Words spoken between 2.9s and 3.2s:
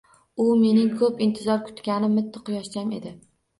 edi